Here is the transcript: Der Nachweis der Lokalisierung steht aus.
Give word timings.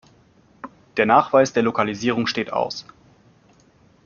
Der 0.97 1.05
Nachweis 1.05 1.53
der 1.53 1.61
Lokalisierung 1.61 2.25
steht 2.25 2.51
aus. 2.51 2.87